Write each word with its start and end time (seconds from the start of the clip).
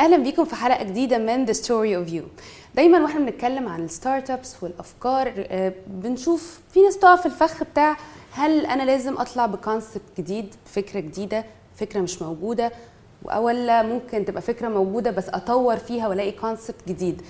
أهلا 0.00 0.16
بيكم 0.16 0.44
في 0.44 0.54
حلقة 0.56 0.84
جديدة 0.84 1.18
من 1.18 1.46
The 1.46 1.56
Story 1.56 2.06
of 2.08 2.12
You. 2.14 2.22
دايما 2.74 2.98
وإحنا 3.02 3.20
بنتكلم 3.20 3.68
عن 3.68 3.84
ال 3.84 4.30
startups 4.30 4.62
والأفكار 4.62 5.32
آه، 5.36 5.72
بنشوف 5.86 6.60
في 6.72 6.82
ناس 6.82 6.98
تقع 6.98 7.16
في 7.16 7.26
الفخ 7.26 7.62
بتاع 7.64 7.96
هل 8.32 8.66
أنا 8.66 8.82
لازم 8.82 9.18
أطلع 9.18 9.46
ب 9.46 9.53
concept 9.53 10.02
جديد 10.18 10.54
فكرة 10.64 11.00
جديدة 11.00 11.44
فكرة 11.76 12.00
مش 12.00 12.22
موجودة 12.22 12.72
ولا 13.24 13.82
ممكن 13.82 14.24
تبقى 14.24 14.42
فكرة 14.42 14.68
موجودة 14.68 15.10
بس 15.10 15.28
أطور 15.28 15.76
فيها 15.76 16.08
وألاقي 16.08 16.32
concept 16.32 16.88
جديد. 16.88 17.22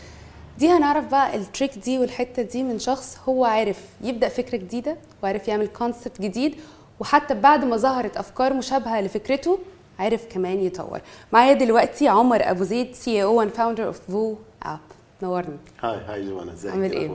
دي 0.59 0.69
هنعرف 0.71 1.05
بقى 1.11 1.37
ال 1.37 1.43
trick 1.43 1.79
دي 1.79 1.98
والحتة 1.98 2.43
دي 2.43 2.62
من 2.62 2.79
شخص 2.79 3.19
هو 3.29 3.45
عارف 3.45 3.80
يبدأ 4.03 4.29
فكرة 4.29 4.57
جديدة 4.59 4.96
وعارف 5.23 5.48
يعمل 5.48 5.67
concept 5.66 6.21
جديد 6.21 6.55
وحتى 7.01 7.35
بعد 7.35 7.64
ما 7.64 7.76
ظهرت 7.76 8.17
أفكار 8.17 8.54
مشابهة 8.54 9.00
لفكرته 9.00 9.58
عارف 9.99 10.21
كمان 10.31 10.61
يطور. 10.61 11.00
معايا 11.32 11.53
دلوقتي 11.53 12.09
عمر 12.09 12.39
أبو 12.50 12.64
زيد 12.64 12.95
CEO 12.95 13.22
and 13.22 13.50
founder 13.50 13.86
of 13.86 14.00
Voo 14.11 14.35
app 14.63 14.79
نورني. 15.23 15.57
hi 15.82 15.99
hi 16.08 16.26
جوانا 16.29 16.53
ازيك؟ 16.53 16.73
عامل 16.73 16.93
إيه؟ 16.93 17.11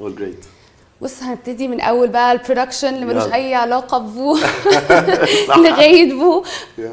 all 0.00 0.16
great 0.16 0.44
بص 1.02 1.22
هنبتدي 1.22 1.68
من 1.68 1.80
أول 1.80 2.08
بقى 2.08 2.32
ال 2.32 2.38
production 2.38 2.94
اللي 2.94 3.06
ملوش. 3.06 3.32
أي 3.32 3.54
علاقة 3.54 3.98
ب 3.98 4.08
Voo 4.08 4.36
لغايه 5.56 6.10
Voo 6.10 6.44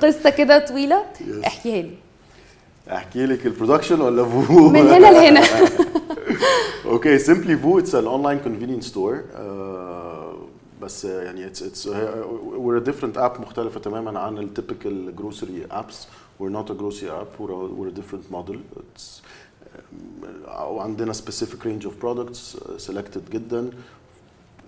قصة 0.01 0.29
كده 0.29 0.59
طويلة. 0.65 1.05
احكيها 1.47 1.81
لي. 1.81 1.93
احكي 2.91 3.25
لك 3.25 3.45
ال 3.45 3.50
production 3.50 4.01
ولا 4.01 4.25
Voo 4.25 4.69
من 4.69 4.87
هنا 4.87 5.11
لهنا. 5.11 5.41
okay 6.85 7.17
simply 7.19 7.57
Voo 7.57 7.79
it's 7.79 7.95
an 7.95 8.07
online 8.07 8.39
convenience 8.39 8.85
store 8.87 9.23
بس 10.81 11.05
يعني 11.05 11.45
it's 11.45 11.63
it's 11.63 11.87
we're 11.87 12.77
a 12.77 12.79
different 12.79 13.17
app 13.17 13.41
مختلفة 13.41 13.79
تماما 13.79 14.19
عن 14.19 14.37
ال 14.37 14.47
typical 14.47 15.15
grocery 15.15 15.65
apps 15.71 16.07
a 16.69 16.73
grocery 16.81 17.09
app. 17.21 17.31
We're 17.39 17.51
a, 17.51 17.67
we're 17.77 17.89
a 17.89 17.97
different 17.99 18.31
model. 18.31 18.57
It's 18.79 19.21
وعندنا 20.47 21.13
range 21.65 21.85
of 21.85 21.91
products 22.01 22.55
uh, 22.55 22.77
selected 22.87 23.31
جدا 23.31 23.69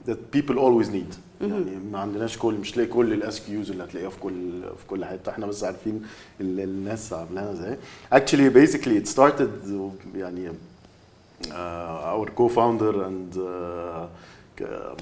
that 0.08 0.18
people 0.38 0.56
always 0.58 0.90
need. 0.90 1.16
يعني 1.42 1.76
ما 1.92 2.00
عندناش 2.00 2.38
كل 2.38 2.54
مش 2.54 2.72
تلاقي 2.72 2.90
كل 2.90 3.14
ال 3.14 3.40
SKUs 3.42 3.72
اللي 3.72 3.84
هتلاقيها 3.84 4.10
في 4.10 4.20
كل 4.20 4.62
في 4.62 4.86
كل 4.90 5.06
حتة. 5.06 5.30
إحنا 5.30 5.46
بس 5.46 5.64
عارفين 5.64 6.02
ال- 6.42 6.60
الناس 6.60 7.14
عاملاها 7.14 7.52
إزاي 7.52 7.78
actually 8.16 8.54
basically 8.54 9.06
it 9.06 9.14
started 9.16 9.50
يعني 10.16 10.50
uh, 10.50 12.14
our 12.14 12.28
co-founder 12.40 12.96
and 12.96 13.38
uh, 13.38 14.08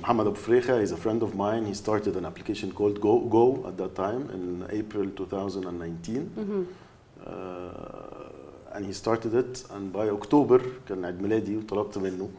محمد 0.01 0.27
ابو 0.27 0.35
فريخه 0.35 0.79
he's 0.79 0.93
a 0.93 0.95
friend 0.95 1.23
of 1.23 1.35
mine 1.35 1.65
he 1.65 1.73
started 1.73 2.17
an 2.17 2.25
application 2.25 2.69
called 2.69 2.99
جو 2.99 3.29
جو 3.29 3.57
at 3.65 3.73
that 3.77 3.97
time 3.97 4.27
in 4.33 4.63
April 4.63 5.09
2019 5.19 5.69
and 5.69 6.27
he 8.87 8.93
started 8.93 9.35
it 9.35 9.57
and 9.75 9.93
by 9.93 10.11
October 10.11 10.61
كان 10.89 11.05
عيد 11.05 11.21
ميلادي 11.21 11.57
وطلبت 11.57 11.97
منه. 11.97 12.29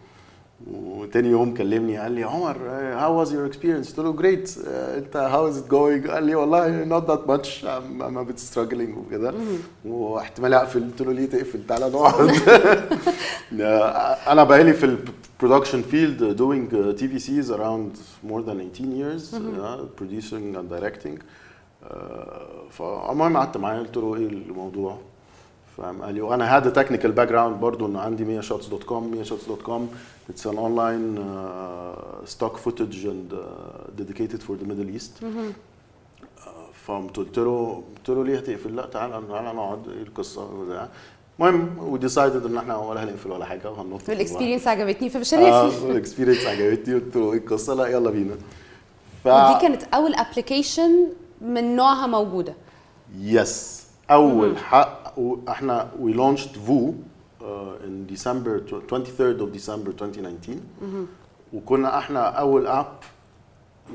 وتاني 0.73 1.29
يوم 1.29 1.55
كلمني 1.55 1.99
قال 1.99 2.13
لي 2.13 2.25
عمر 2.25 2.57
how 2.69 3.19
was 3.19 3.33
your 3.33 3.47
experience 3.47 3.89
قلت 3.89 3.99
له 3.99 4.13
great 4.13 4.49
uh, 4.49 4.59
انت 4.69 5.17
how 5.17 5.49
is 5.49 5.59
it 5.59 5.69
going 5.71 6.09
قال 6.09 6.25
لي 6.25 6.35
والله 6.35 6.85
not 6.85 7.09
that 7.09 7.29
much 7.29 7.65
I'm 7.65 8.23
a 8.23 8.28
bit 8.28 8.44
struggling 8.44 8.97
وكده. 8.99 9.31
Mm-hmm. 9.33 9.87
واحتمال 9.87 10.55
أقفل. 10.55 10.81
قلت 10.81 11.03
له 11.03 11.13
ليه 11.13 11.27
تقفل؟ 11.27 11.67
تعالى 11.67 11.91
نقعد. 11.91 12.31
Uh, 13.51 13.63
أنا 14.29 14.45
بقالي 14.45 14.73
في 14.73 14.87
ال 15.43 15.46
production 15.46 15.83
field 15.83 16.37
doing 16.37 16.71
uh, 16.73 17.01
TVCs 17.01 17.49
around 17.51 17.97
more 18.31 18.43
than 18.43 18.61
18 18.61 18.93
years 18.93 19.33
uh, 19.35 19.87
producing 19.97 20.57
and 20.57 20.69
directing. 20.69 21.19
Uh, 21.83 21.91
فالمهم 22.71 23.37
قعدت 23.37 23.57
معاه 23.57 23.79
قلت 23.79 23.97
له 23.97 24.15
إيه 24.17 24.27
الموضوع؟ 24.27 24.99
فقام 25.77 26.03
قال 26.03 26.15
لي 26.15 26.21
وأنا 26.21 26.57
had 26.57 26.71
a 26.71 27.13
technical 27.13 27.29
background 27.29 27.61
برضه 27.61 27.87
ان 27.87 27.97
عندي 27.97 28.25
100 28.25 28.41
shots 28.41 28.71
dot 28.71 28.85
com 28.85 29.11
100 29.11 29.25
shots 29.25 29.49
dot 29.49 29.63
com 29.63 29.91
it's 30.31 30.47
an 30.47 30.59
online 30.59 31.19
stock 32.25 32.57
footage 32.57 33.07
and 33.07 33.43
dedicated 33.97 34.41
for 34.41 34.57
the 34.57 34.67
Middle 34.67 34.89
East 34.89 35.13
فقمت 36.85 37.17
قلت 37.17 37.39
له 37.39 37.83
قلت 37.97 38.09
له 38.09 38.25
ليه 38.25 38.39
هتقفل؟ 38.39 38.77
لا 38.77 38.87
تعالى 38.87 39.23
تعالى 39.29 39.53
نقعد 39.53 39.89
إيه 39.89 40.03
القصة 40.03 40.55
وبتاع. 40.55 40.89
المهم 41.41 41.79
و 41.79 41.87
decided 41.87 42.47
إن 42.47 42.57
إحنا 42.57 42.77
ولا 42.77 43.05
هنقفل 43.05 43.31
ولا 43.31 43.45
حاجة 43.45 43.71
وهننط. 43.71 44.09
والاكسبيرينس 44.09 44.67
عجبتني 44.67 45.11
فمش 45.11 45.35
آه 45.35 45.67
هنقفل. 45.67 45.87
وال 45.87 45.97
experience 45.97 46.47
عجبتني 46.47 46.95
قلت 46.95 47.17
له 47.17 47.33
إيه 47.33 47.39
القصة؟ 47.39 47.75
لا 47.75 47.87
يلا 47.87 48.11
بينا. 48.11 48.35
ف 49.25 49.27
ودي 49.27 49.61
كانت 49.61 49.83
أول 49.95 50.15
application 50.15 51.07
من 51.41 51.77
نوعها 51.77 52.07
موجودة. 52.07 52.55
yes 53.21 53.87
أول 54.11 54.59
حق 54.59 55.15
إحنا 55.49 55.89
launched 56.01 56.57
Voo 56.69 56.93
uh, 57.41 57.45
in 57.87 58.15
December 58.15 58.61
23rd 58.91 59.41
of 59.41 59.59
December 59.59 59.93
2019 60.03 60.59
وكنا 61.53 61.99
إحنا 61.99 62.21
أول 62.21 62.67
app 62.67 62.87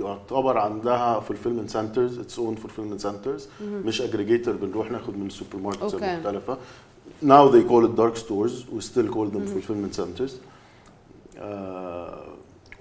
يعتبر 0.02 0.58
عندها 0.58 1.22
fulfillment 1.30 1.72
centers 1.72 2.12
its 2.26 2.38
own 2.38 2.56
fulfillment 2.66 3.04
centers. 3.06 3.42
مش 3.62 4.02
aggregator 4.02 4.50
بنروح 4.50 4.92
ناخد 4.92 5.18
من 5.18 5.28
ال 5.28 5.58
supermarkets. 5.58 5.94
المختلفة. 5.96 6.58
Now 7.22 7.48
they 7.50 7.64
call 7.64 7.86
it 7.86 7.96
dark 7.96 8.16
stores. 8.18 8.66
We 8.76 8.82
still 8.82 9.08
call 9.16 9.28
them 9.36 9.46
fulfillment 9.48 9.94
centers. 9.96 10.32
آه، 11.40 12.24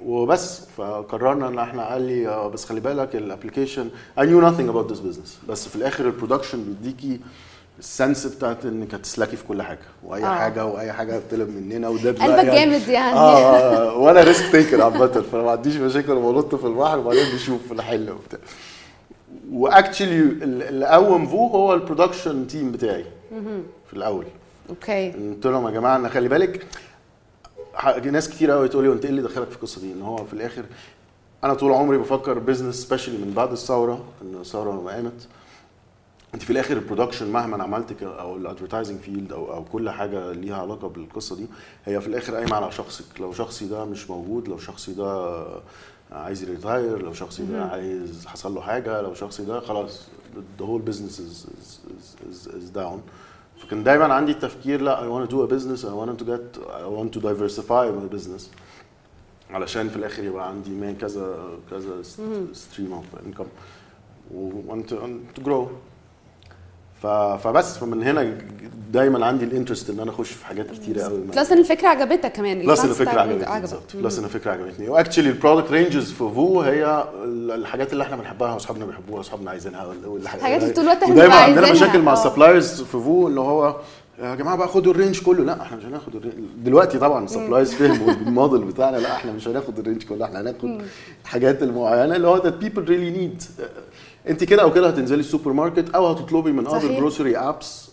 وبس. 0.05 0.61
فقررنا 0.77 1.49
إن 1.49 1.59
إحنا 1.59 1.89
قال 1.93 2.03
لي 2.03 2.28
آه، 2.28 2.49
بس 2.49 2.65
خلي 2.65 2.81
بالك 2.81 3.17
ال 3.17 3.22
application 3.22 3.89
I 4.19 4.22
knew 4.22 4.41
nothing 4.45 4.69
about 4.75 4.93
this 4.95 4.99
business. 5.00 5.49
بس 5.49 5.69
في 5.69 5.77
الآخر 5.77 6.06
ال 6.06 6.12
production 6.12 6.65
بيديكي 6.65 7.21
ال 7.78 7.87
sense 7.87 8.27
بتاعت 8.27 8.65
انك 8.67 8.95
هتسلكي 8.95 9.37
في 9.37 9.45
كل 9.45 9.62
حاجة. 9.62 9.78
وأي 10.05 10.25
آه. 10.25 10.27
آه. 10.27 10.39
حاجة 10.39 10.66
وأي 10.66 10.93
حاجة 10.93 11.19
بتطلب 11.19 11.49
مننا 11.49 11.89
وده 11.89 12.11
بقى 12.12 12.22
قلبك 12.25 12.45
جامد 12.55 12.89
يعني. 12.89 13.16
آه 13.16 13.91
آه، 13.91 13.97
وأنا 13.97 14.21
risk 14.22 14.53
taker 14.53 14.83
عامة. 14.83 15.06
فأنا 15.06 15.43
ما 15.43 15.51
عنديش 15.51 15.77
مشاكل 15.77 16.15
بنط 16.15 16.55
في 16.55 16.66
البحر 16.66 16.99
وبعدين 16.99 17.34
بشوف 17.34 17.72
الحل 17.72 18.11
وبتاع. 18.11 18.39
و 19.53 19.60
actually 19.60 20.19
اللي 20.21 20.87
قوم 20.87 21.27
Voo 21.27 21.47
هو 21.47 21.75
ال 21.75 21.81
production 21.81 22.47
team 22.47 22.72
بتاعي. 22.72 23.05
في 23.87 23.93
الأول. 23.93 24.25
okay. 24.71 25.11
قلت 25.11 25.47
لهم 25.47 25.67
يا 25.67 25.71
جماعة 25.71 25.97
أنا 25.97 26.09
خلي 26.09 26.29
بالك 26.29 26.67
ناس 28.12 28.29
كتير 28.29 28.51
قوي 28.51 28.69
تقول 28.69 28.85
لي 28.85 28.91
وأنت 28.91 29.05
إيه 29.05 29.11
اللي 29.11 29.23
دخلك 29.23 29.49
في 29.49 29.57
القصة 29.57 29.81
دي؟ 29.81 29.93
إن 29.93 30.03
هو 30.03 30.17
في 30.17 30.33
الآخر 30.33 30.65
أنا 31.45 31.55
طول 31.55 31.73
عمري 31.73 31.99
بفكر 31.99 32.39
business 32.39 32.75
specially 32.75 33.19
من 33.19 33.33
بعد 33.37 33.53
الثورة 33.53 34.05
إن 34.23 34.41
الثورة 34.41 34.73
لما 34.73 34.91
قامت 34.91 35.29
أنت 36.34 36.43
في 36.43 36.51
الآخر 36.51 36.77
ال 36.77 36.82
production 36.82 37.33
مهما 37.33 37.63
عملت 37.63 38.03
أو 38.03 38.37
ال 38.37 38.42
advertising 38.42 39.00
field 39.00 39.33
أو 39.33 39.53
أو 39.53 39.65
كل 39.65 39.91
حاجة 39.91 40.33
ليها 40.33 40.57
علاقة 40.57 40.89
بالقصة 40.89 41.37
دي 41.37 41.47
هي 41.84 42.01
في 42.01 42.07
الآخر 42.07 42.34
قايمة 42.34 42.57
على 42.57 42.73
شخصك. 42.73 43.21
لو 43.21 43.33
شخصي 43.33 43.67
ده 43.69 43.84
مش 43.84 44.11
موجود 44.11 44.49
لو 44.49 44.59
شخصي 44.59 44.95
ده 44.95 45.45
عايز 46.15 46.43
ي 46.43 46.51
retire 46.51 47.03
لو 47.03 47.13
شخصي 47.13 47.47
ده 47.47 47.65
عايز 47.65 48.27
حصل 48.27 48.55
له 48.55 48.61
حاجة 48.61 49.01
لو 49.01 49.15
شخصي 49.15 49.45
ده 49.45 49.61
خلاص 49.61 50.09
the 50.59 50.63
whole 50.63 50.91
business 50.91 51.19
is 51.19 51.47
is 51.47 51.79
is 52.31 52.47
is, 52.47 52.77
down. 52.77 52.99
فكان 53.59 53.85
دايما 53.85 54.15
عندي 54.15 54.33
التفكير 54.33 54.81
لا 54.83 55.01
I 55.01 55.05
want 55.27 55.31
to 55.31 55.33
do 55.35 55.39
a 55.39 55.49
business 55.55 55.85
I 55.85 55.89
want 55.95 56.19
to 56.23 56.25
get 56.25 56.59
I 56.59 56.89
want 56.99 57.13
to 57.19 57.21
diversify 57.21 57.89
my 57.91 58.17
business. 58.17 58.43
علشان 59.51 59.89
في 59.89 59.97
الآخر 59.97 60.25
يبقى 60.25 60.49
عندي 60.49 60.71
ما 60.71 60.93
كذا 60.93 61.49
كذا 61.71 62.03
stream 62.53 62.93
of 62.93 63.05
income 63.27 63.47
وانت 64.35 64.95
grow. 65.45 65.67
ف- 65.69 65.94
فبس 67.44 67.78
فمن 67.78 68.03
هنا 68.03 68.32
دايما 68.92 69.26
عندي 69.26 69.44
ال 69.45 69.50
interest 69.50 69.91
إن 69.91 70.00
أنا 70.00 70.10
أخش 70.10 70.31
في 70.32 70.47
حاجات 70.47 70.70
كتيرة 70.70 71.03
قوي 71.03 71.20
plus 71.21 71.53
إن 71.53 71.59
الفكرة 71.59 71.88
عجبتك 71.88 72.32
كمان 72.32 72.66
plus 72.67 72.81
إن 72.84 72.91
الفكرة 72.91 73.20
عجبتني 73.20 73.60
بالظبط. 73.60 73.97
بلس 73.97 74.19
إن 74.19 74.25
الفكرة 74.25 74.50
عجبتني. 74.53 74.88
و 74.89 74.93
actually 74.93 75.28
ال 75.28 75.34
product 75.34 75.71
ranges 75.71 76.11
في 76.10 76.16
Voo 76.19 76.61
هي 76.60 77.04
ال- 77.25 77.50
الحاجات 77.50 77.92
اللي 77.92 78.04
إحنا 78.04 78.16
بنحبها 78.16 78.53
وأصحابنا 78.53 78.86
بيحبوها 78.86 79.18
واصحابنا 79.18 79.51
عايزينها 79.51 79.86
والحاجات 80.06 80.41
الحاجات 80.42 80.62
اللي 80.62 80.74
طول 80.74 80.84
الوقت 80.84 81.03
إحنا 81.03 81.15
بنبقى 81.15 81.45
عندنا. 81.45 81.72
مشاكل 81.72 82.03
مع 82.03 82.12
آه. 82.12 82.15
ال 82.15 82.21
suppliers 82.21 82.83
في 82.83 82.98
Voo 82.98 83.28
اللي 83.28 83.41
هو 83.41 83.77
يا 84.22 84.34
جماعة 84.34 84.57
بقى 84.57 84.68
خدوا 84.68 84.92
ال 84.92 84.97
range 84.97 85.22
كله. 85.22 85.45
لا 85.45 85.62
إحنا 85.62 85.77
مش 85.77 85.84
هناخد 85.84 86.16
ال 86.16 86.20
range 86.20 86.34
دلوقتي 86.59 86.98
طبعا 86.98 87.24
ال 87.25 87.29
suppliers 87.29 87.72
فهموا 87.74 88.10
الموديل 88.12 88.65
بتاعنا. 88.65 88.97
لا 88.97 89.12
إحنا 89.16 89.33
مش 89.33 89.48
هناخد 89.48 89.78
ال 89.78 89.83
range 89.83 90.03
كله. 90.03 90.24
إحنا 90.24 90.41
هناخد 90.41 90.83
الحاجات 91.24 91.62
المعينة 91.62 92.16
اللي 92.16 92.28
هو 92.28 92.39
that 92.42 92.65
people 92.65 92.86
really 92.89 93.16
need. 93.18 93.45
انت 94.28 94.44
كده 94.44 94.62
أو 94.62 94.72
كده 94.72 94.88
هتنزلي 94.88 95.21
السوبر 95.21 95.53
ماركت 95.53 95.94
أو 95.94 96.06
هتطلبي 96.06 96.53
من. 96.53 96.66
other 96.66 96.92
grocery 96.92 97.36
apps 97.39 97.91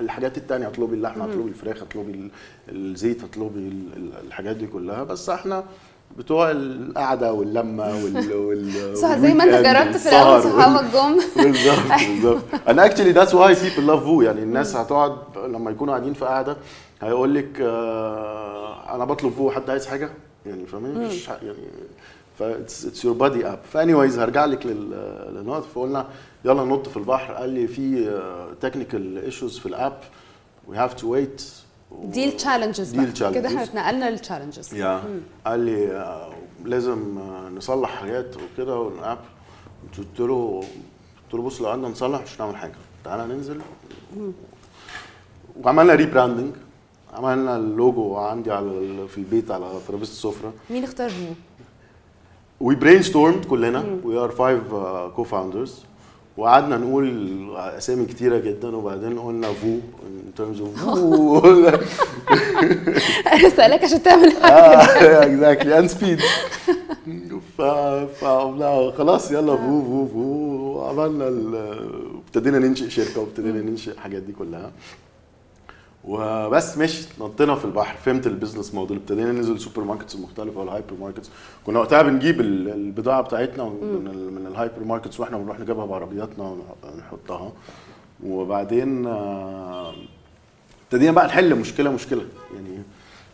الحاجات 0.00 0.36
التانية 0.38 0.66
هتطلبي 0.66 0.94
اللحمة 0.96 1.24
هتطلبي 1.24 1.48
الفراخ 1.48 1.82
هتطلبي 1.82 2.12
ال- 2.12 2.30
الزيت 2.68 3.24
هتطلبي 3.24 3.58
ال- 3.58 3.88
ال- 3.96 4.26
الحاجات 4.26 4.56
دي 4.56 4.66
كلها. 4.66 5.04
بس 5.04 5.28
إحنا 5.28 5.64
بتوع 6.18 6.50
القعدة 6.50 7.32
واللمة 7.32 7.84
وال, 8.04 8.32
وال 8.34 8.96
صح 9.02 9.18
زي 9.18 9.34
ما 9.34 9.44
انت 9.44 9.66
جربت 9.66 9.96
في 9.96 10.08
الأول 10.08 10.42
صحابك 10.42 10.84
جم. 10.94 11.20
بالظبط 11.44 12.00
بالظبط. 12.08 12.42
أنا 12.68 12.84
actually 12.84 13.10
that's 13.12 13.34
why 13.34 13.54
people 13.54 13.86
love 13.86 14.04
Voo 14.04 14.22
يعني 14.22 14.42
الناس 14.42 14.76
هتقعد 14.76 15.16
لما 15.46 15.70
يكونوا 15.70 15.94
قاعدين 15.94 16.14
في 16.14 16.24
قعدة 16.24 16.56
هيقول 17.02 17.34
لك 17.34 17.60
آه 17.60 18.94
أنا 18.94 19.04
بطلب 19.04 19.32
Voo 19.32 19.50
حد 19.50 19.70
عايز 19.70 19.86
حاجة؟ 19.86 20.10
يعني 20.46 20.66
فاهمين؟ 20.66 20.98
مش 21.08 21.28
يعني 21.28 21.54
ف 22.38 22.42
it's 22.42 23.04
your 23.04 23.14
buddy 23.14 23.46
app 23.46 23.58
funny 23.72 23.94
wise 23.94 24.18
هرجع 24.18 24.44
لك 24.44 24.66
لل- 24.66 25.34
للنقط 25.34 25.64
فقلنا 25.64 26.08
يلا 26.44 26.64
ننط 26.64 26.88
في 26.88 26.96
البحر. 26.96 27.34
قال 27.34 27.50
لي 27.50 27.66
في 27.66 28.20
technical 28.60 29.18
issues 29.18 29.58
في 29.58 29.66
ال 29.66 29.73
app. 29.73 30.00
We 30.68 30.76
have 30.76 30.94
to 30.94 31.08
wait 31.08 31.42
دي 32.02 32.24
ال 32.28 32.34
challenges 32.34 32.90
دي 32.90 33.06
ال 33.12 33.14
challenges. 33.14 33.34
كده 33.34 33.48
إحنا 33.48 33.62
اتنقلنا 33.62 34.10
لل 34.10 34.21
challenges 34.21 34.74
يا 34.74 35.02
قال 35.46 35.60
لي 35.60 35.86
آه، 35.96 36.32
لازم 36.64 37.18
آه، 37.18 37.48
نصلح 37.48 37.90
حاجات 37.90 38.34
وكده. 38.36 38.76
وال 38.78 38.94
app 38.94 39.18
قلت 39.98 40.20
له 40.20 40.60
قلت 41.24 41.34
له 41.34 41.42
بص 41.42 41.60
لو 41.60 41.66
قعدنا 41.68 41.88
نصلح 41.88 42.22
مش 42.22 42.40
هنعمل 42.40 42.56
حاجة. 42.56 42.74
تعالى 43.04 43.34
ننزل. 43.34 43.60
وعملنا 45.64 45.94
rebranding 45.94 46.54
عملنا 47.14 47.56
اللوجو 47.56 48.16
عندي 48.16 48.52
على 48.52 49.08
في 49.08 49.18
البيت 49.18 49.50
على 49.50 49.80
ترابيزة 49.88 50.12
السفرة. 50.12 50.52
مين 50.70 50.84
اختار 50.84 51.10
Voo؟ 51.10 51.24
We 52.62 52.74
brainstormed 52.74 53.44
كلنا 53.44 53.84
we 54.04 54.16
are 54.16 54.30
five 54.30 54.60
co-founders 55.16 55.84
وقعدنا 56.36 56.76
نقول 56.76 57.56
أسامي 57.56 58.06
كتيرة 58.06 58.38
جدا 58.38 58.76
وبعدين 58.76 59.18
قلنا 59.18 59.46
Voo 59.52 59.66
in 59.68 60.34
terms 60.36 60.60
of 60.60 60.84
Voo 60.84 61.38
أنا 63.32 63.48
سألك 63.48 63.84
عشان 63.84 64.02
تعمل 64.02 64.32
حاجة. 64.42 65.22
exactly 65.22 65.78
and 65.78 65.86
speed 65.88 66.20
خلاص 68.98 69.30
يلا 69.30 69.56
Voo 69.56 69.82
Voo 69.82 70.06
Voo 70.06 70.80
عملنا 70.84 71.28
ال- 71.28 71.90
ابتدينا 72.26 72.58
ننشئ 72.58 72.90
شركة 72.90 73.20
وابتدينا 73.20 73.60
ننشئ 73.62 73.90
الحاجات 73.90 74.22
دي 74.22 74.32
كلها. 74.32 74.70
وبس 76.04 76.78
مشي 76.78 77.04
نطينا 77.20 77.54
في 77.54 77.64
البحر. 77.64 77.96
فهمت 78.04 78.26
ال 78.26 78.31
business 78.31 78.74
model. 78.74 78.96
ابتدينا 78.96 79.32
ننزل 79.32 79.52
ال 79.54 79.84
supermarkets 79.84 80.14
المختلفة 80.14 80.60
وال 80.60 80.94
hypermarkets. 81.00 81.30
كنا 81.66 81.78
وقتها 81.78 82.02
بنجيب 82.02 82.40
ال- 82.40 82.68
البضاعة 82.68 83.22
بتاعتنا 83.22 83.64
من 83.64 84.06
ال 84.14 84.32
من 84.34 84.46
ال 84.46 84.84
hypermarkets 84.84 85.20
وإحنا 85.20 85.38
بنروح 85.38 85.60
نجيبها 85.60 85.86
بعربياتنا 85.86 86.56
ونحطها. 86.94 87.52
وبعدين 88.24 89.06
آه، 89.06 89.92
ابتدينا 90.86 91.12
بقى 91.12 91.26
نحل 91.26 91.54
مشكلة 91.54 91.90
مشكلة. 91.90 92.24
يعني 92.54 92.82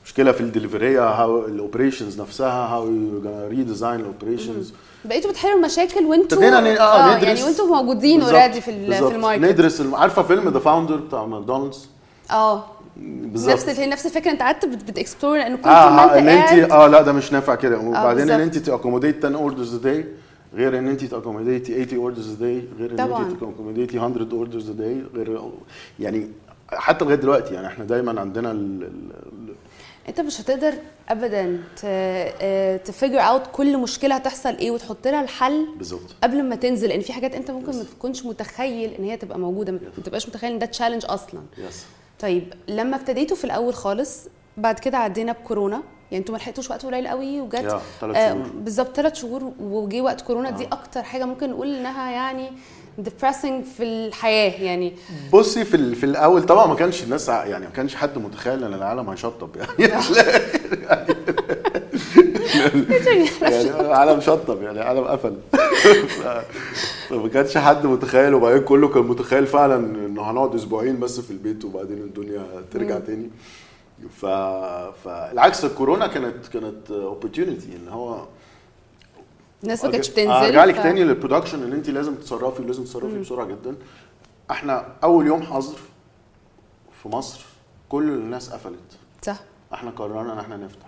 مشكلة 0.04 0.32
في 0.32 0.40
ال 0.40 0.48
delivery 0.48 1.10
how 1.10 1.44
ال 1.46 1.53
operations 1.53 2.20
نفسها 2.20 2.66
how 2.74 2.86
you 2.86 3.22
redesign 3.48 4.00
ال 4.00 4.07
operations 4.07 4.72
بقيتوا 5.04 5.30
بتحلوا 5.30 5.54
المشاكل 5.54 6.04
وانتوا 6.04 6.38
ابتدينا 6.38 6.60
ن- 6.60 6.78
آه 6.78 7.16
ندرس. 7.16 7.24
يعني 7.28 7.42
وانتوا 7.42 7.66
موجودين 7.76 8.22
already 8.22 8.60
في. 8.60 8.86
في 9.08 9.14
ال 9.14 9.18
market. 9.18 9.42
ندرس 9.42 9.80
عارفة 9.92 10.22
فيلم 10.22 10.48
The 10.48 10.58
Founder 10.58 10.96
بتاع 10.96 11.24
ماكدونالدز؟ 11.26 11.88
آه. 12.30 12.64
بالظبط. 12.96 13.52
نفس 13.52 13.68
ال- 13.78 13.90
نفس 13.90 14.06
الفكرة. 14.06 14.30
انت 14.30 14.42
قعدت 14.42 14.64
بت- 14.66 14.90
بت 14.90 15.01
explore 15.01 15.38
لأنه 15.38 15.56
كنت 15.56 15.66
آه 15.66 15.90
ما 15.90 16.14
آه 16.14 16.18
إن 16.18 16.28
انت 16.28 16.72
آه 16.72 16.86
لا 16.86 17.02
ده 17.02 17.12
مش 17.12 17.32
نافع 17.32 17.54
كده. 17.54 17.78
وبعدين 17.78 18.30
إن. 18.30 18.40
أنت 18.40 18.58
ت 18.58 18.64
accommodate 18.64 19.24
10 19.24 19.36
orders 19.36 19.74
a 19.74 19.82
day 19.82 20.04
غير 20.54 20.78
إن 20.78 20.88
أنت 20.88 21.04
ت 21.04 21.11
accommodate 21.11 21.84
80 21.84 21.98
orders 22.02 22.32
a 22.32 22.40
day 22.40 22.64
غير 22.78 22.90
إن. 22.92 23.00
أنت 23.00 23.40
ت 23.40 23.45
accommodate 23.45 23.98
100 23.98 24.28
orders 24.32 24.70
a 24.70 24.78
day 24.78 25.02
غير 25.14 25.50
يعني 26.00 26.28
حتى 26.72 27.04
لغاية 27.04 27.16
دلوقتي. 27.16 27.54
يعني 27.54 27.66
إحنا 27.66 27.84
دايما 27.84 28.20
عندنا 28.20 28.50
ال 28.52 28.82
ال 28.82 29.54
أنت 30.08 30.20
مش 30.20 30.40
هتقدر 30.40 30.72
ابدا 31.08 31.58
ت 32.84 32.89
figure 32.89 33.18
out 33.20 33.42
كل 33.52 33.78
مشكلة 33.78 34.14
هتحصل 34.14 34.48
إيه 34.48 34.70
وتحط 34.70 35.06
لها 35.08 35.22
الحل 35.22 35.66
بالظبط. 35.76 36.14
قبل 36.22 36.42
ما 36.42 36.56
تنزل. 36.56 36.88
لأن 36.88 37.00
في 37.00 37.12
حاجات 37.12 37.34
أنت 37.34 37.50
ممكن 37.50 37.76
ما 37.76 37.84
تكونش 37.84 38.24
متخيل 38.24 38.90
إن 38.98 39.04
هي 39.04 39.16
تبقى 39.16 39.38
موجودة. 39.38 39.72
ما 39.72 39.78
تبقاش 40.04 40.28
متخيل 40.28 40.52
إن 40.52 40.58
ده 40.58 40.66
تشالنج 40.66 41.04
أصلا. 41.08 41.40
يس 41.58 41.84
طيب 42.20 42.54
لما 42.68 42.96
ابتديتوا 42.96 43.36
في 43.36 43.44
الأول 43.44 43.74
خالص 43.74 44.28
بعد 44.56 44.78
كده 44.78 44.98
عدينا 44.98 45.32
بكورونا. 45.32 45.82
يعني 46.10 46.20
أنتوا 46.20 46.34
ما 46.34 46.38
لحقتوش 46.38 46.70
وقت 46.70 46.86
قليل 46.86 47.08
قوي 47.08 47.40
وجت. 47.40 47.54
آه، 48.02 48.28
شهور. 48.28 48.48
بالظبط 48.54 48.96
ثلاث 48.96 49.14
شهور 49.14 49.52
وجي 49.60 50.00
وقت 50.00 50.20
كورونا. 50.20 50.50
دي 50.50 50.64
أكتر 50.72 51.02
حاجة 51.02 51.24
ممكن 51.24 51.50
نقول 51.50 51.74
إنها 51.74 52.10
يعني 52.10 52.50
depressing 53.02 53.64
في 53.76 53.82
الحياة 53.82 54.62
يعني. 54.62 54.92
بصي 55.32 55.64
في 55.64 55.94
في 55.94 56.04
الأول 56.06 56.42
طبعا 56.42 56.66
ما 56.66 56.74
كانش 56.74 57.02
الناس 57.02 57.28
يعني 57.28 57.64
ما 57.64 57.70
كانش 57.70 57.94
حد 57.94 58.18
متخيل 58.18 58.64
إن 58.64 58.74
العالم 58.74 59.10
هيشطب. 59.10 59.56
يعني. 59.78 60.04
يعني 63.42 63.80
العالم 63.86 64.20
شطب 64.20 64.62
يعني 64.62 64.78
العالم 64.82 65.04
قفل. 65.04 65.36
فما 67.08 67.28
كانش 67.28 67.58
حد 67.58 67.86
متخيل 67.86 68.34
وبعدين 68.34 68.62
كله 68.62 68.88
كان 68.88 69.02
متخيل 69.02 69.46
فعلا 69.46 69.76
انه 69.76 70.22
هنقعد 70.30 70.54
أسبوعين 70.54 71.00
بس 71.00 71.20
في 71.20 71.30
البيت 71.30 71.64
وبعدين 71.64 71.98
الدنيا 71.98 72.46
ترجع 72.72 72.98
تاني. 72.98 73.30
ف... 74.20 74.26
فالعكس 75.04 75.64
الكورونا 75.64 76.06
كانت 76.06 76.46
كانت 76.46 76.90
opportunity 76.90 77.76
إن 77.76 77.88
هو 77.88 78.24
الناس 79.62 79.84
ما 79.84 79.90
كانتش 79.90 80.08
أرج- 80.08 80.12
بتنزل 80.12 80.30
أرجع 80.30 80.64
لك 80.64 80.74
ف- 80.74 80.82
تاني 80.82 81.04
لل 81.04 81.14
production 81.14 81.62
ان 81.62 81.72
انت 81.72 81.90
لازم 81.90 82.14
تتصرفي 82.14 82.62
ولازم 82.62 82.84
تتصرفي 82.84 83.18
بسرعة 83.18 83.46
جدا. 83.46 83.74
إحنا 84.50 84.86
أول 85.04 85.26
يوم 85.26 85.42
حظر 85.42 85.78
في 87.02 87.08
مصر 87.08 87.40
كل 87.88 88.08
الناس 88.08 88.50
قفلت. 88.50 88.98
صح. 89.22 89.36
إحنا 89.74 89.90
قررنا 89.90 90.32
إن 90.32 90.38
إحنا 90.38 90.56
نفتح. 90.56 90.87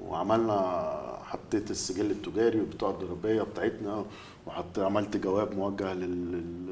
وعملنا 0.00 0.92
حطيت 1.24 1.70
السجل 1.70 2.10
التجاري 2.10 2.60
وبتاع 2.60 2.90
الضريبية 2.90 3.42
بتاعتنا 3.42 4.04
وحط 4.46 4.78
عملت 4.78 5.16
جواب 5.16 5.56
موجه 5.56 5.94
لل 5.94 6.32
لل- 6.32 6.66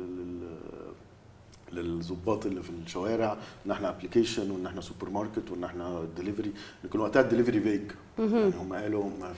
لل- 1.73 1.85
للظباط 1.85 2.47
اللي 2.47 2.63
في 2.63 2.71
الشوارع 2.87 3.37
إن 3.67 3.71
إحنا 3.71 3.89
application 3.89 4.51
وإن 4.51 4.67
إحنا 4.67 4.81
سوبر 4.81 5.11
ماركت 5.11 5.51
وإن 5.51 5.65
إحنا 5.65 6.05
دليفري 6.19 6.53
كان 6.93 7.01
وقتها 7.01 7.21
ال 7.23 7.27
delivery 7.27 7.61
vague 7.61 7.83
يعني 8.19 8.55
هم 8.61 8.75
قالوا 8.75 9.05
ما 9.21 9.35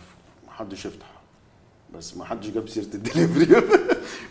حدش 0.48 0.86
يفتح. 0.86 1.16
بس 1.94 2.16
ما 2.16 2.24
حدش 2.24 2.46
جاب 2.48 2.68
سيرة 2.68 2.94
الدليفري 2.94 3.46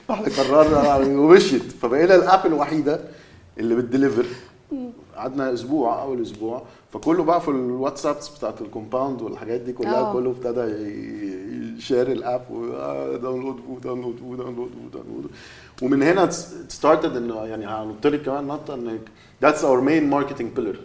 فاحنا 0.08 0.26
قررنا 0.28 0.96
ومشيت. 1.18 1.72
فبقينا 1.72 2.16
ال 2.16 2.23
app 2.23 2.46
الوحيدة 2.46 3.00
اللي 3.58 3.76
بت 3.76 3.87
deliver 3.87 4.26
قعدنا 5.16 5.54
أسبوع 5.54 6.02
أول 6.02 6.22
أسبوع. 6.22 6.62
فكله 6.94 7.24
بقى 7.24 7.42
في 7.42 7.48
ال 7.48 7.56
WhatsApps 7.56 8.30
بتاعت 8.30 8.62
ال 8.62 8.68
compound 8.68 9.22
والحاجات 9.22 9.62
دي 9.62 9.74
كلها 9.74 10.00
آه. 10.00 10.14
كله 10.14 10.30
ابتدى 10.32 10.62
يشير 11.78 12.12
الأب 12.12 12.42
وداونلود 12.52 13.60
وداونلود 13.70 14.22
وداونلود 14.22 14.72
وداونلود 14.86 15.32
ومن 15.82 16.04
هنا 16.04 16.30
started 16.70 17.16
انه 17.18 17.36
يعني 17.46 17.66
هنط 17.66 18.08
لك 18.08 18.22
كمان 18.22 18.48
نقطه 18.48 18.74
انك 18.76 19.00
that's 19.42 19.64
our 19.64 19.82
main 19.82 20.10
marketing 20.10 20.52
pillar 20.52 20.80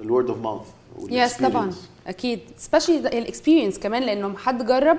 ال 0.00 0.06
word 0.06 0.28
of 0.30 0.38
mouth 0.38 0.66
yes 1.10 1.34
طبعا. 1.42 1.72
أكيد. 2.06 2.40
especially 2.58 2.98
ال 2.98 3.05
experience 3.05 3.78
كمان 3.78 4.02
لأنه 4.02 4.36
حد 4.36 4.66
جرب 4.66 4.98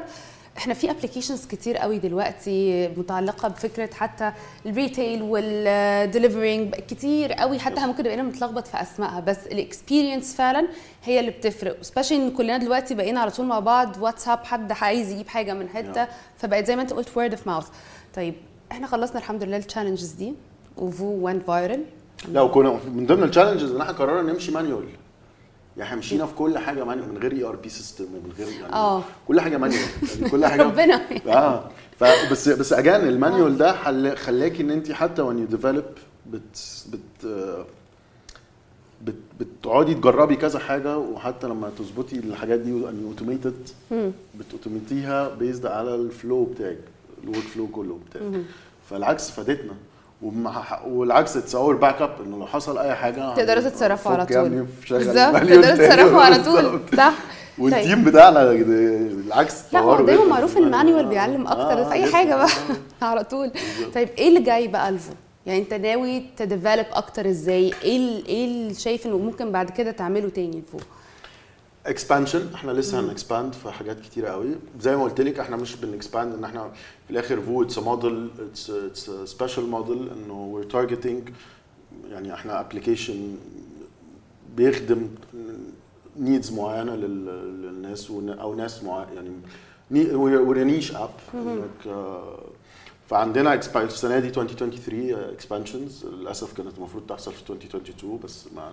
إحنا 0.58 0.74
في 0.74 0.92
applications 0.92 1.46
كتير 1.46 1.78
قوي 1.78 1.98
دلوقتي 2.00 2.88
متعلقة 2.88 3.48
بفكرة 3.50 3.90
حتى 3.94 4.32
ال 4.66 4.74
retail 4.74 5.22
وال 5.22 5.48
delivering 5.48 6.76
كتير 6.76 7.34
قوي 7.34 7.60
حتى 7.60 7.76
إحنا 7.78 7.88
ممكن 7.88 8.04
بقينا 8.04 8.24
متلخبط 8.24 8.68
في 8.68 8.82
أسمائها 8.82 9.20
بس 9.20 9.48
ال 9.48 9.56
experience 9.56 10.36
فعلا 10.36 10.68
هي 11.04 11.20
اللي 11.20 11.32
بتفرق. 11.32 11.78
especially 11.82 12.18
إن 12.18 12.32
كلنا 12.32 12.58
دلوقتي 12.58 12.96
بقينا 12.96 13.20
على 13.20 13.32
طول 13.32 13.46
مع 13.46 13.60
بعض 13.60 13.98
واتساب 14.02 14.40
حد 14.46 14.72
عايز 14.72 15.12
يجيب 15.12 15.28
حاجة 15.28 15.54
من 15.54 15.70
حتة 15.70 16.06
Yeah. 16.06 16.08
فبقت 16.38 16.66
زي 16.68 16.76
ما 16.76 16.82
انت 16.82 16.94
قلت 16.94 17.18
word 17.18 17.32
of 17.34 17.48
mouth 17.48 17.68
طيب 18.16 18.34
إحنا 18.72 18.88
خلصنا 18.88 19.18
الحمد 19.18 19.44
لله 19.44 19.58
ال 19.58 19.63
challenges 19.63 20.12
دي 20.12 20.34
و 20.78 20.91
Voo 20.91 21.30
went 21.32 21.46
viral 21.48 21.84
لا 22.28 22.42
وكنا 22.42 22.80
من 22.94 23.06
ضمن 23.06 23.24
ال 23.24 23.28
challenges 23.28 23.72
إن 23.72 23.82
إحنا 23.82 23.94
قررنا 23.94 24.34
نمشي 24.34 24.52
manual 24.52 24.86
يعني 25.78 25.96
مشينا 26.00 26.26
في 26.26 26.34
كل 26.34 26.58
حاجة 26.58 26.84
manual 26.84 27.10
من 27.10 27.18
غير 27.18 27.32
ERP 27.32 27.70
system 27.70 28.04
ومن 28.06 28.34
غير 28.38 28.48
يعني 28.62 28.74
آه. 28.74 29.04
كل 29.28 29.42
حاجة 29.42 29.58
manual 29.58 29.86
يعني 30.20 30.30
كل 30.30 30.46
حاجة 30.46 30.64
ربنا. 30.64 31.02
آه. 31.28 31.70
فبس 32.00 32.50
بس 32.50 32.74
again 32.74 33.08
ال 33.08 33.15
manual 33.15 33.58
ده 33.58 33.74
خلاكي 34.16 34.64
إن 34.64 34.72
انت 34.72 34.92
حتى 34.92 35.22
when 35.22 35.40
you 35.40 35.46
develop 35.46 35.84
بت 36.32 36.86
بت 36.92 37.26
آه، 37.26 37.66
بت 39.04 39.16
بتقعدي 39.40 39.94
تجربي 39.94 40.36
كذا 40.36 40.60
حاجة 40.60 40.98
وحتى 40.98 41.48
لما 41.48 41.72
تظبطي 41.78 42.16
الحاجات 42.16 42.60
دي 42.60 42.70
ان 42.72 43.04
automated 43.08 43.70
بت 44.40 44.58
automate 44.58 45.30
يها 45.36 45.44
based 45.44 45.66
على 45.66 45.96
ال 45.96 46.05
flow 46.05 46.44
بتاعك 46.46 46.78
ال 47.24 47.38
workflow 47.44 47.68
كله 47.68 48.00
بتاعك. 48.10 48.44
فالعكس 48.90 49.32
فادتنا. 49.32 49.74
والعكس 50.88 51.38
it's 51.38 51.56
our 51.56 51.76
backup 51.76 52.16
إنه 52.26 52.38
لو 52.38 52.46
حصل 52.46 52.78
أي 52.78 52.96
حاجة 52.96 53.36
تقدروا 53.36 53.64
تتصرفوا 53.64 54.12
على 54.12 54.26
طول 54.26 54.66
بالظبط 54.90 55.18
المليون 55.18 55.62
تقدروا. 55.62 55.88
تتصرفوا 55.88 56.22
على 56.22 56.44
طول. 56.44 56.80
صح 56.98 57.14
طيب. 57.58 57.64
وال 57.64 57.77
team 57.77 58.04
بتاعنا 58.04 58.52
العكس 58.52 59.56
لا 59.74 59.80
هو 59.80 60.02
دايما. 60.06 60.26
معروف 60.26 60.58
إن 60.58 60.64
ال 60.64 60.70
manual 60.70 61.06
آه، 61.06 61.10
بيعلم 61.10 61.48
أكتر 61.48 61.80
آه، 61.82 61.84
في 61.90 61.94
أي. 61.94 62.12
حاجة 62.12 62.36
بقى 62.36 62.48
آه. 63.02 63.06
على 63.10 63.24
طول 63.24 63.52
طيب 63.96 64.10
إيه 64.18 64.28
اللي 64.28 64.40
جاي 64.40 64.68
بقى 64.68 64.90
ال 64.90 64.96
Voo 64.96 65.14
يعني 65.46 65.60
أنت 65.60 65.74
ناوي 65.74 66.24
ت 66.38 66.44
develop 66.44 66.86
أكتر 66.94 67.30
إزاي 67.30 67.74
إيه 67.84 68.26
إيه 68.26 68.46
اللي 68.46 68.74
شايف 68.74 69.06
إنه 69.06 69.18
ممكن 69.18 69.52
بعد 69.52 69.70
كده 69.70 69.92
تعمله 69.92 70.30
تاني 70.30 70.58
ال 70.58 70.63
Voo 70.63 70.78
expansion 71.86 72.54
إحنا 72.56 72.72
لسه 72.72 73.00
هن 73.00 73.13
expand 73.13 73.54
في 73.54 73.72
حاجات 73.72 74.00
كتيرة 74.02 74.30
قوي. 74.30 74.56
زي 74.82 74.96
ما 74.96 75.04
قلت 75.04 75.22
لك 75.22 75.40
إحنا 75.40 75.56
مش 75.58 75.76
بن 75.76 75.90
expand 75.90 76.34
إن 76.34 76.44
إحنا 76.44 76.72
في 77.08 77.12
الآخر 77.12 77.42
Voo 77.42 77.64
it's 77.64 77.80
model 77.80 78.30
it's 78.40 78.72
special 79.26 79.70
model 79.70 80.10
إنه 80.10 80.42
we're 80.46 80.66
targeting 80.70 81.30
يعني 82.12 82.34
إحنا 82.34 82.60
application 82.60 83.36
بيخدم 84.58 85.08
needs 86.20 86.52
معينة 86.54 86.96
لل- 86.96 87.62
للناس 87.62 88.12
أو 88.12 88.56
ناس 88.56 88.84
معينه 88.84 89.12
يعني 89.92 90.16
we're 90.16 90.64
niche 90.64 90.96
app 90.96 91.10
فعندنا 93.08 93.54
السنة 93.54 94.20
دي 94.20 94.28
2023 94.28 95.14
expansions 95.14 96.06
للأسف 96.06 96.54
كانت 96.54 96.78
المفروض 96.78 97.04
تحصل 97.08 97.34
في 97.34 97.50
2022 97.50 98.20
بس 98.24 98.48
مع 98.56 98.72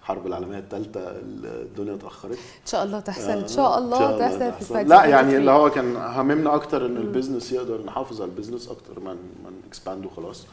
الحرب 0.00 0.26
العالمية 0.26 0.58
الثالثه 0.58 1.00
الدنيا 1.44 1.94
اتأخرت. 1.94 2.32
إن 2.32 2.66
شاء 2.66 2.84
الله 2.84 3.00
تحصل 3.00 3.30
آه، 3.30 3.42
إن 3.42 3.48
شاء 3.48 3.78
الله 3.78 4.18
تحصل 4.18 4.38
في. 4.38 4.48
2023. 4.48 4.86
لا 4.88 5.04
يعني 5.04 5.36
اللي 5.36 5.50
هو 5.50 5.70
كان 5.70 5.96
هممنا 5.96 6.54
أكتر 6.54 6.86
إن 6.86 6.96
ال 6.96 7.02
business 7.02 7.52
يقدر 7.52 7.84
نحافظ 7.84 8.22
على 8.22 8.30
ال 8.30 8.34
business 8.34 8.68
أكتر 8.68 9.00
ما 9.00 9.12
ما 9.14 9.50
expand 9.68 10.06
وخلاص. 10.06 10.46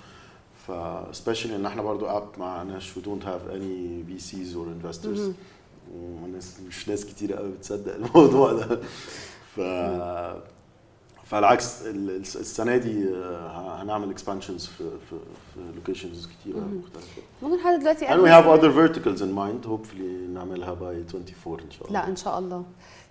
ف 0.67 0.71
especially 1.11 1.49
إن 1.51 1.65
إحنا 1.65 1.81
برضو 1.81 2.05
app 2.05 2.27
مع 2.37 2.63
ناس 2.63 2.83
who 2.83 3.01
don't 3.01 3.23
have 3.25 3.51
any 3.53 4.03
VCs 4.11 4.55
or 4.55 4.67
investors. 4.85 5.19
وناس 5.95 6.59
مش 6.67 6.89
ناس 6.89 7.05
كتير 7.05 7.33
قوي 7.33 7.49
بتصدق 7.49 7.95
الموضوع 7.95 8.53
ده. 8.53 8.79
ف 9.55 9.59
فالعكس 11.31 11.81
ال- 11.81 12.09
الس- 12.09 12.35
السنة 12.37 12.77
دي 12.77 13.09
آه، 13.15 13.81
هنعمل 13.83 14.09
expansions 14.09 14.65
في 14.65 14.83
في 15.09 15.15
في 15.53 15.59
locations 15.75 16.27
كتيرة 16.27 16.57
مختلفة. 16.59 17.21
ممكن 17.41 17.59
حد 17.63 17.79
دلوقتي 17.79 18.05
and 18.07 18.09
we 18.09 18.13
have 18.13 18.45
بيسمع- 18.45 18.57
other 18.57 18.71
verticals 18.75 19.19
in 19.21 19.35
mind. 19.37 19.67
Hopefully 19.69 20.29
نعملها 20.33 20.75
by 20.75 21.13
24 21.15 21.59
إن 21.59 21.71
شاء 21.71 21.87
الله. 21.87 22.01
لا 22.01 22.07
إن 22.07 22.15
شاء 22.15 22.39
الله. 22.39 22.63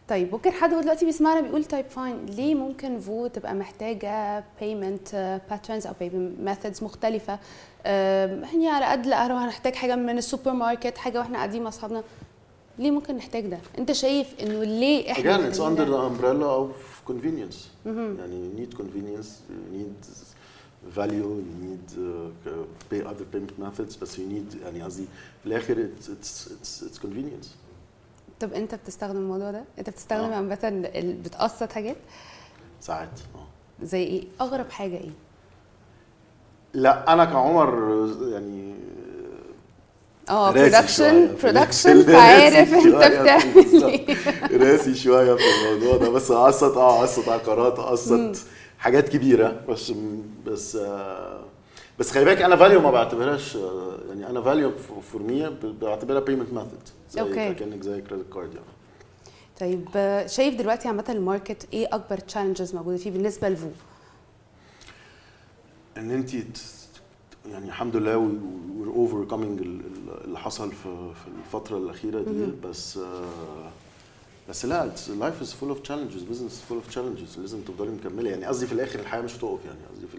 طيب 0.09 0.33
ممكن 0.33 0.51
حد 0.51 0.71
دلوقتي 0.75 1.05
بيسمعنا 1.05 1.41
بيقول 1.41 1.65
طيب 1.65 1.85
fine 1.85 2.27
ليه 2.27 2.55
ممكن 2.55 2.99
Voo 3.01 3.27
تبقى 3.27 3.55
محتاجة 3.55 4.45
payment 4.61 5.41
patterns 5.51 5.87
أو 5.87 5.93
payment 6.01 6.41
methods 6.41 6.85
مختلفة؟ 6.85 7.39
يعني 7.85 8.69
على 8.69 8.85
قد 8.87 9.07
لا 9.07 9.45
هنحتاج 9.45 9.75
حاجة 9.75 9.97
من 9.97 10.19
السوبر 10.19 10.53
ماركت 10.53 10.99
حاجة 10.99 11.19
وإحنا 11.19 11.37
قاعدين 11.37 11.63
مع 11.63 11.69
أصحابنا. 11.69 12.03
ليه 12.79 12.91
ممكن 12.91 13.17
نحتاج 13.17 13.47
ده؟ 13.47 13.59
أنت 13.79 13.93
شايف 13.93 14.35
إنه 14.43 14.65
ليه 14.65 15.13
إحنا 15.13 15.37
Again, 15.37 15.53
it's 15.55 15.59
under 15.59 15.85
the 15.85 16.01
umbrella 16.11 16.47
of 16.63 17.00
convenience. 17.13 17.87
يعني 17.87 18.51
you 18.51 18.61
need 18.61 18.75
convenience, 18.79 19.29
you 19.51 19.77
need 19.79 20.07
value, 20.99 21.33
you 21.49 21.57
need 21.69 21.87
uh, 21.99 22.51
pay 22.91 23.01
other 23.11 23.27
payment 23.35 23.53
methods 23.65 23.99
بس 24.03 24.17
you 24.17 24.21
need 24.21 24.57
يعني 24.65 24.83
قصدي 24.83 25.05
في 25.43 25.47
الآخر 25.47 25.89
it's 25.89 26.05
it's 26.05 26.49
it's, 26.51 26.83
it's 26.89 26.99
convenience. 27.07 27.47
طب 28.41 28.53
انت 28.53 28.75
بتستخدم 28.75 29.17
الموضوع 29.17 29.51
ده 29.51 29.65
انت 29.79 29.91
بتستخدم 29.91 30.25
آه. 30.33 30.35
عامة 30.37 30.59
ال- 30.65 31.13
بتقسط 31.23 31.73
حاجات 31.73 31.97
ساعات 32.81 33.21
آه 33.35 33.47
زي 33.87 34.03
إيه 34.03 34.25
اغرب 34.41 34.71
حاجة 34.71 34.97
إيه 34.97 35.11
لا 36.75 37.13
أنا 37.13 37.25
كعمر 37.25 38.09
يعني 38.33 38.75
آه 40.31 40.51
production 40.53 41.37
production 41.43 42.03
فعارف 42.03 42.75
أنت 42.75 42.97
بتعمل. 42.97 43.85
إيه. 43.85 44.17
راسي 44.73 44.95
شوية 44.95 45.35
في 45.35 45.43
الموضوع 45.43 45.97
ده. 45.97 46.11
بس 46.11 46.31
أقسط 46.31 46.79
آه 46.79 47.01
أقسط 47.01 47.29
عقارات 47.29 47.79
أقسط 47.79 48.37
حاجات 48.79 49.09
كبيرة. 49.09 49.61
بس 49.69 49.93
بس 50.47 50.77
آه، 50.77 51.41
بس 51.99 52.11
خلي 52.11 52.25
بالك 52.25 52.43
أنا 52.43 52.57
valU 52.57 52.81
ما 52.81 52.91
بعتبرهاش 52.91 53.57
آه، 53.57 53.99
يعني 54.09 54.31
أنا 54.31 54.41
valU 54.43 54.73
for 55.13 55.23
me 55.23 55.51
بعتبرها 55.81 56.21
payment 56.21 56.53
method 56.53 56.89
زي 57.11 57.21
okay. 57.21 57.55
كأنك 57.55 57.83
زي 57.83 58.01
credit 58.01 58.33
card 58.33 58.55
يعني. 58.55 58.67
طيب 59.61 59.89
آه، 59.97 60.27
شايف 60.27 60.55
دلوقتي 60.55 60.89
عامة 60.89 61.05
ال 61.09 61.17
market 61.17 61.67
إيه 61.73 61.87
أكبر 61.93 62.19
challenges 62.19 62.75
موجودة 62.75 62.97
فيه 62.97 63.11
بالنسبة 63.11 63.49
ل 63.49 63.53
Voo؟ 63.53 63.69
إن 65.97 66.11
انت 66.11 66.35
يعني 67.53 67.67
الحمد 67.69 67.97
لله 67.97 68.17
we're 68.17 68.89
overcoming 68.89 69.61
اللي 70.25 70.39
حصل 70.39 70.73
في 70.73 71.13
في 71.25 71.29
الفترة 71.47 71.77
الأخيرة 71.79 72.21
دي 72.23 72.47
بس 72.69 72.99
بس 74.49 74.65
لا 74.65 74.91
life 75.19 75.41
is 75.43 75.53
full 75.53 75.69
of 75.69 75.81
challenges 75.81 76.23
business 76.23 76.63
full 76.69 76.77
of 76.79 76.87
challenges 76.89 77.39
لازم 77.39 77.61
تفضلي 77.61 77.91
مكملة. 77.91 78.31
يعني 78.31 78.45
قصدي 78.45 78.67
في 78.67 78.73
الآخر 78.73 78.99
الحياة 79.01 79.21
مش 79.21 79.37
هتقف 79.37 79.59
يعني 79.65 79.79
قصدي 79.95 80.07
في 80.07 80.19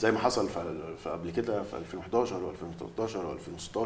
زي 0.00 0.12
ما 0.12 0.18
حصل 0.18 0.48
في 0.48 1.10
قبل 1.10 1.30
كده 1.30 1.62
في 1.62 1.76
2011 1.76 2.40
و2013 2.52 3.10
و2016 3.10 3.78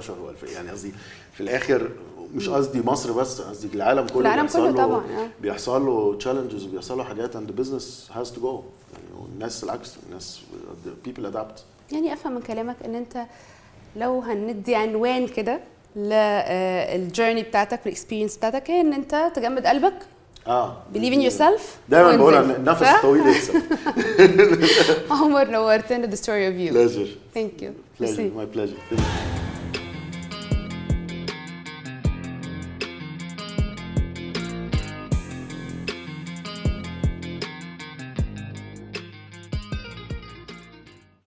و2000 0.44 0.52
يعني 0.52 0.70
قصدي 0.70 0.92
في 1.32 1.40
الآخر 1.40 1.90
مش 2.34 2.48
قصدي 2.48 2.82
مصر 2.82 3.12
بس 3.12 3.40
قصدي 3.40 3.76
العالم 3.76 4.06
كله 4.06 4.20
العالم 4.20 4.42
بيحصل 4.42 4.58
كله 4.58 4.70
له- 4.70 4.76
طبعاً، 4.86 5.04
آه. 5.24 5.28
بيحصل 5.42 5.86
له 5.86 6.16
challenges 6.18 6.64
وبيحصل 6.64 6.98
له 6.98 7.04
حاجات 7.04 7.36
the 7.36 7.60
business 7.60 8.12
has 8.14 8.28
to 8.28 8.38
go. 8.40 8.46
يعني 8.92 9.20
والناس 9.20 9.64
العكس 9.64 9.94
الناس 10.08 10.40
people 11.06 11.32
adapt. 11.34 11.60
يعني 11.92 12.12
أفهم 12.12 12.32
من 12.34 12.40
كلامك 12.42 12.76
إن 12.84 12.94
أنت 12.94 13.26
لو 13.96 14.20
هندي 14.20 14.74
عنوان 14.74 15.28
كده 15.28 15.60
للجيرني 15.96 17.42
بتاعتك 17.42 17.80
والاكسبيرينس 17.84 18.36
بتاعتك 18.36 18.70
هي 18.70 18.80
إن 18.80 18.92
أنت 18.92 19.30
تجمد 19.34 19.66
قلبك. 19.66 19.94
آه. 20.46 20.76
Believe 20.94 21.14
in 21.14 21.30
yourself. 21.30 21.62
دايما 21.88 22.06
وانزل. 22.08 22.18
بقولها 22.18 22.40
إن 22.40 22.50
النفس؟ 22.50 22.82
الطويل 22.82 23.26
يكسب. 23.26 23.62
عمر 25.20 25.50
نورتنا 25.50 26.06
you. 26.06 26.72
Pleasure. 26.72 27.08
Thank 27.38 27.62
you. 27.62 27.70
Pleasure. 27.98 28.16
Merci. 28.16 28.30
my 28.36 28.46
pleasure. 28.56 28.78
Thank 28.90 29.00
you. 29.00 29.43